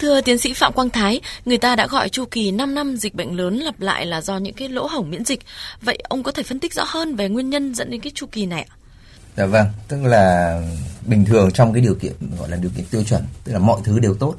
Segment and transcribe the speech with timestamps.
[0.00, 3.14] Thưa tiến sĩ Phạm Quang Thái, người ta đã gọi chu kỳ 5 năm dịch
[3.14, 5.40] bệnh lớn lặp lại là do những cái lỗ hổng miễn dịch.
[5.82, 8.26] Vậy ông có thể phân tích rõ hơn về nguyên nhân dẫn đến cái chu
[8.32, 8.74] kỳ này ạ?
[9.36, 10.62] Dạ vâng, tức là
[11.06, 13.80] bình thường trong cái điều kiện gọi là điều kiện tiêu chuẩn, tức là mọi
[13.84, 14.34] thứ đều tốt.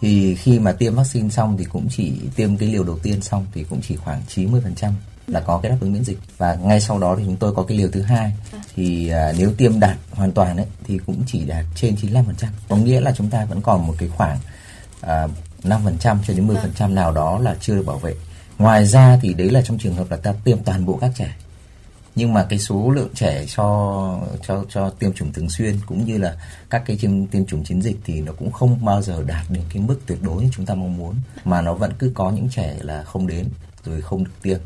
[0.00, 3.46] Thì khi mà tiêm vaccine xong thì cũng chỉ tiêm cái liều đầu tiên xong
[3.54, 4.90] thì cũng chỉ khoảng 90%
[5.26, 7.62] là có cái đáp ứng miễn dịch và ngay sau đó thì chúng tôi có
[7.62, 8.32] cái liều thứ hai
[8.74, 12.22] thì à, nếu tiêm đạt hoàn toàn ấy thì cũng chỉ đạt trên 95%.
[12.68, 14.38] Có nghĩa là chúng ta vẫn còn một cái khoảng
[15.00, 15.28] à,
[15.62, 18.14] 5% cho đến 10% nào đó là chưa được bảo vệ.
[18.58, 21.36] Ngoài ra thì đấy là trong trường hợp là ta tiêm toàn bộ các trẻ.
[22.14, 26.18] Nhưng mà cái số lượng trẻ cho cho cho tiêm chủng thường xuyên cũng như
[26.18, 26.36] là
[26.70, 29.62] các cái tiêm tiêm chủng chiến dịch thì nó cũng không bao giờ đạt đến
[29.72, 32.48] cái mức tuyệt đối như chúng ta mong muốn mà nó vẫn cứ có những
[32.48, 33.48] trẻ là không đến
[33.84, 34.58] rồi không được tiêm.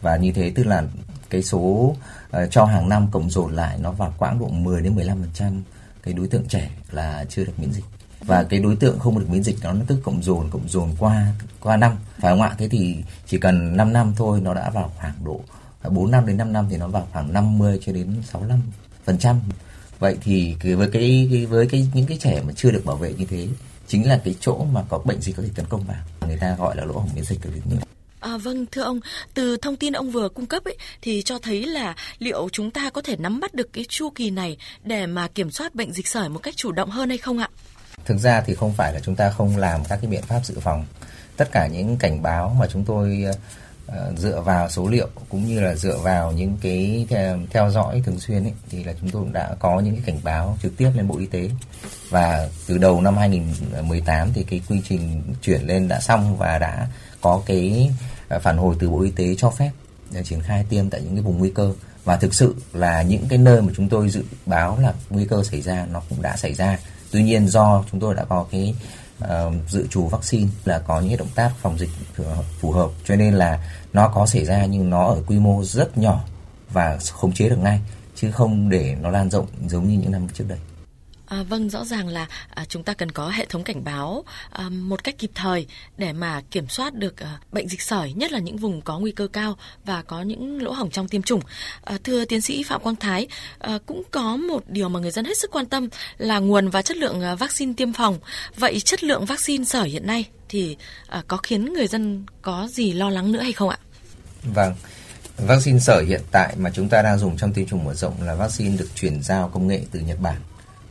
[0.00, 0.84] Và như thế tức là
[1.30, 1.96] cái số uh,
[2.50, 5.60] cho hàng năm cộng dồn lại nó vào quãng độ 10 đến 15%
[6.02, 7.84] cái đối tượng trẻ là chưa được miễn dịch
[8.26, 10.90] và cái đối tượng không được miễn dịch đó nó tức cộng dồn cộng dồn
[10.98, 11.26] qua
[11.60, 11.96] qua năm.
[12.18, 12.54] Phải không ạ?
[12.58, 15.40] Thế thì chỉ cần 5 năm thôi nó đã vào khoảng độ
[15.82, 18.60] à, 4 năm đến 5 năm thì nó vào khoảng 50 cho đến 65
[19.04, 19.40] phần trăm.
[19.98, 23.24] Vậy thì với cái với cái những cái trẻ mà chưa được bảo vệ như
[23.26, 23.48] thế
[23.86, 25.96] chính là cái chỗ mà có bệnh dịch có thể tấn công vào.
[26.26, 27.80] Người ta gọi là lỗ hổng miễn dịch ở nhiều.
[28.20, 29.00] À, vâng thưa ông,
[29.34, 32.90] từ thông tin ông vừa cung cấp ấy thì cho thấy là liệu chúng ta
[32.90, 36.08] có thể nắm bắt được cái chu kỳ này để mà kiểm soát bệnh dịch
[36.08, 37.48] sởi một cách chủ động hơn hay không ạ?
[38.06, 40.54] Thực ra thì không phải là chúng ta không làm các cái biện pháp dự
[40.60, 40.84] phòng.
[41.36, 43.24] Tất cả những cảnh báo mà chúng tôi
[43.86, 47.06] ờ, dựa vào số liệu cũng như là dựa vào những cái
[47.50, 50.20] theo, dõi thường xuyên ấy, thì là chúng tôi cũng đã có những cái cảnh
[50.22, 51.50] báo trực tiếp lên Bộ Y tế.
[52.10, 56.88] Và từ đầu năm 2018 thì cái quy trình chuyển lên đã xong và đã
[57.20, 57.90] có cái
[58.28, 59.70] ờ, phản hồi từ Bộ Y tế cho phép
[60.10, 61.72] để triển khai tiêm tại những cái vùng nguy cơ.
[62.04, 65.42] Và thực sự là những cái nơi mà chúng tôi dự báo là nguy cơ
[65.44, 66.78] xảy ra nó cũng đã xảy ra
[67.10, 68.74] tuy nhiên do chúng tôi đã có cái
[69.24, 69.28] uh,
[69.68, 71.90] dự trù vaccine là có những cái động tác phòng dịch
[72.60, 73.60] phù hợp cho nên là
[73.92, 76.24] nó có xảy ra nhưng nó ở quy mô rất nhỏ
[76.70, 77.80] và khống chế được ngay
[78.14, 80.58] chứ không để nó lan rộng giống như những năm trước đây.
[81.26, 84.68] À, vâng, rõ ràng là à, chúng ta cần có hệ thống cảnh báo à,
[84.68, 85.66] một cách kịp thời
[85.96, 89.12] để mà kiểm soát được à, bệnh dịch sởi, nhất là những vùng có nguy
[89.12, 91.40] cơ cao và có những lỗ hổng trong tiêm chủng.
[91.84, 93.26] À, thưa tiến sĩ Phạm Quang Thái,
[93.58, 95.88] à, cũng có một điều mà người dân hết sức quan tâm
[96.18, 98.18] là nguồn và chất lượng à, vaccine tiêm phòng.
[98.56, 100.76] Vậy chất lượng vaccine sởi hiện nay thì
[101.06, 103.78] à, có khiến người dân có gì lo lắng nữa hay không ạ?
[104.42, 104.74] Vâng.
[105.36, 108.34] Vaccine sởi hiện tại mà chúng ta đang dùng trong tiêm chủng mở rộng là
[108.34, 110.36] vaccine được chuyển giao công nghệ từ Nhật Bản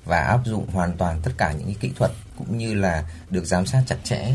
[0.05, 3.45] và áp dụng hoàn toàn tất cả những cái kỹ thuật cũng như là được
[3.45, 4.33] giám sát chặt chẽ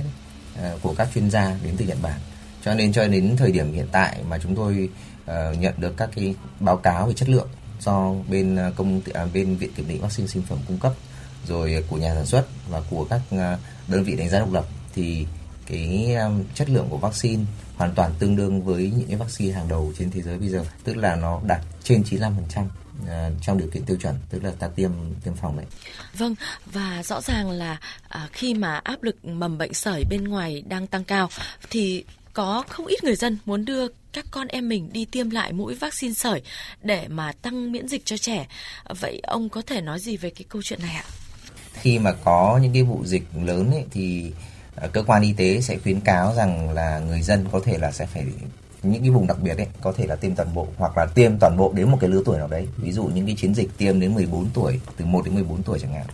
[0.62, 2.20] ờ, của các chuyên gia đến từ Nhật Bản.
[2.64, 4.88] Cho nên cho đến thời điểm hiện tại mà chúng tôi
[5.26, 7.48] ờ, nhận được các cái báo cáo về chất lượng
[7.80, 10.92] do bên ờ, công à, bên viện kiểm định vaccine sinh phẩm cung cấp
[11.46, 13.20] rồi của nhà sản xuất và của các
[13.88, 14.64] đơn vị đánh giá độc lập
[14.94, 15.26] thì
[15.70, 17.44] cái um, chất lượng của vaccine
[17.76, 20.64] hoàn toàn tương đương với những cái vaccine hàng đầu trên thế giới bây giờ
[20.84, 22.64] tức là nó đạt trên 95%
[23.08, 24.90] À, trong điều kiện tiêu chuẩn tức là ta tiêm
[25.24, 25.66] tiêm phòng đấy.
[26.18, 26.34] Vâng
[26.66, 27.78] và rõ ràng là
[28.08, 31.28] à, khi mà áp lực mầm bệnh sởi bên ngoài đang tăng cao
[31.70, 35.52] thì có không ít người dân muốn đưa các con em mình đi tiêm lại
[35.52, 36.42] mũi vaccine sởi
[36.82, 38.46] để mà tăng miễn dịch cho trẻ.
[39.00, 41.04] Vậy ông có thể nói gì về cái câu chuyện này ạ?
[41.72, 44.32] Khi mà có những cái vụ dịch lớn ấy, thì
[44.76, 47.92] Ờ, cơ quan y tế sẽ khuyến cáo rằng là người dân có thể là
[47.92, 48.24] sẽ phải
[48.82, 51.38] những cái vùng đặc biệt ấy có thể là tiêm toàn bộ hoặc là tiêm
[51.38, 52.68] toàn bộ đến một cái lứa tuổi nào đấy.
[52.76, 55.78] Ví dụ những cái chiến dịch tiêm đến 14 tuổi từ 1 đến 14 tuổi
[55.78, 56.06] chẳng hạn.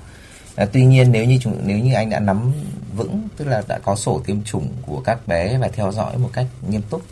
[0.57, 2.53] À, tuy nhiên nếu như chúng, nếu như anh đã nắm
[2.97, 6.31] vững tức là đã có sổ tiêm chủng của các bé và theo dõi một
[6.33, 7.03] cách nghiêm túc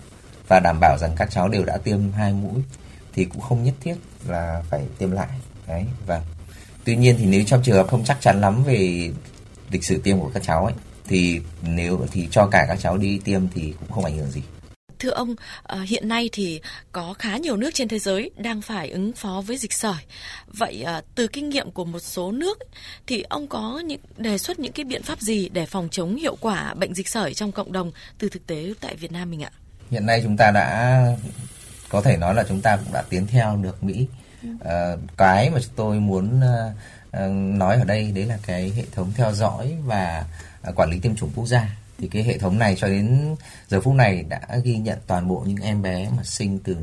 [0.49, 2.62] và đảm bảo rằng các cháu đều đã tiêm hai mũi
[3.12, 3.94] thì cũng không nhất thiết
[4.28, 5.28] là phải tiêm lại.
[5.66, 6.22] Đấy và
[6.84, 9.10] tuy nhiên thì nếu trong trường hợp không chắc chắn lắm về
[9.71, 10.75] lịch sử tiêm của các cháu ấy
[11.09, 14.42] thì nếu thì cho cả các cháu đi tiêm thì cũng không ảnh hưởng gì
[14.98, 16.60] Thưa ông, ờ, hiện nay thì
[16.92, 20.04] có khá nhiều nước trên thế giới đang phải ứng phó với dịch sởi.
[20.47, 22.59] Vậy ờ, từ kinh nghiệm của một số nước
[23.06, 26.36] thì ông có những đề xuất những cái biện pháp gì để phòng chống hiệu
[26.41, 29.50] quả bệnh dịch sởi trong cộng đồng từ thực tế tại Việt Nam mình ạ?
[29.91, 31.07] Hiện nay chúng ta đã
[31.89, 34.07] có thể nói là chúng ta cũng đã tiến theo được Mỹ.
[34.42, 34.48] Ừ.
[34.65, 36.41] À, cái mà tôi muốn
[37.15, 40.25] Ờ, nói ở đây đấy là cái hệ thống theo dõi và
[40.63, 41.77] à, quản lý tiêm chủng quốc gia.
[41.99, 43.37] Thì cái hệ thống này cho đến
[43.69, 46.77] giờ phút này đã ghi nhận toàn bộ những em bé mà sinh từ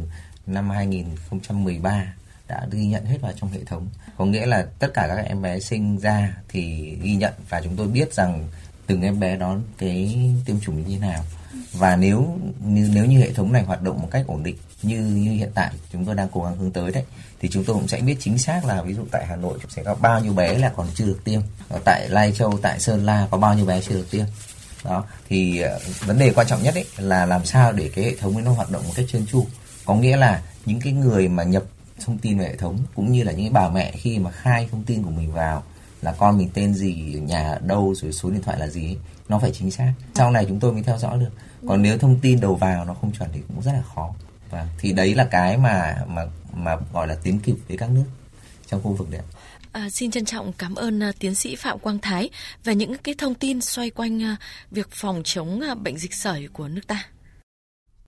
[0.48, 2.14] năm 2013
[2.48, 3.90] đã ghi nhận hết vào trong hệ thống.
[4.18, 7.76] Có nghĩa là tất cả các em bé sinh ra thì ghi nhận và chúng
[7.76, 8.48] tôi biết rằng
[8.88, 11.24] từng em bé đó cái tiêm chủng như thế nào.
[11.72, 15.00] Và nếu như nếu như hệ thống này hoạt động một cách ổn định như
[15.00, 17.04] như hiện tại chúng tôi đang cố gắng hướng tới đấy.
[17.40, 19.84] Thì chúng tôi cũng sẽ biết chính xác là ví dụ tại Hà Nội sẽ
[19.84, 21.42] có bao nhiêu bé là còn chưa được tiêm.
[21.86, 24.26] Tại Lai Châu tại Sơn La có bao nhiêu bé chưa được tiêm.
[24.84, 28.16] Đó thì uh, vấn đề quan trọng nhất ấy là làm sao để cái hệ
[28.16, 29.46] thống ấy nó hoạt động một cách trơn tru.
[29.86, 31.64] Có nghĩa là những cái người mà nhập
[32.06, 34.68] thông tin về hệ thống cũng như là những cái bà mẹ khi mà khai
[34.72, 35.64] thông tin của mình vào
[36.02, 38.98] là con mình tên gì nhà ở đâu rồi số điện thoại là gì ấy,
[39.30, 39.94] nó phải chính xác.
[40.16, 41.30] Sau này chúng tôi mới theo dõi được.
[41.68, 44.14] Còn nếu thông tin đầu vào nó không chuẩn thì cũng rất là khó
[44.52, 48.06] và thì đấy là cái mà mà mà gọi là tiến kịp với các nước
[48.68, 49.22] trong khu vực đấy
[49.72, 52.30] À, xin trân trọng cảm ơn uh, tiến sĩ Phạm Quang Thái
[52.64, 54.40] về những cái thông tin xoay quanh uh,
[54.72, 57.06] việc phòng chống uh, bệnh dịch sởi của nước ta.